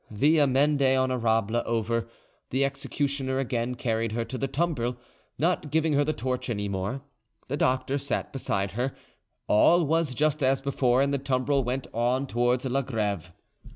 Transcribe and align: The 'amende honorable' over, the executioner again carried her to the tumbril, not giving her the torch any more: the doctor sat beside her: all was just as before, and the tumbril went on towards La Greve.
The 0.09 0.39
'amende 0.39 0.95
honorable' 0.97 1.61
over, 1.63 2.07
the 2.49 2.65
executioner 2.65 3.37
again 3.37 3.75
carried 3.75 4.13
her 4.13 4.25
to 4.25 4.35
the 4.39 4.47
tumbril, 4.47 4.97
not 5.37 5.69
giving 5.69 5.93
her 5.93 6.03
the 6.03 6.11
torch 6.11 6.49
any 6.49 6.67
more: 6.67 7.01
the 7.49 7.57
doctor 7.57 7.99
sat 7.99 8.33
beside 8.33 8.71
her: 8.71 8.95
all 9.45 9.85
was 9.85 10.15
just 10.15 10.41
as 10.41 10.59
before, 10.59 11.03
and 11.03 11.13
the 11.13 11.19
tumbril 11.19 11.63
went 11.63 11.85
on 11.93 12.25
towards 12.25 12.65
La 12.65 12.81
Greve. 12.81 13.31